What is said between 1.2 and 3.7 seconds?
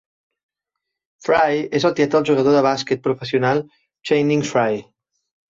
Frye és el tiet del jugador de bàsquet professional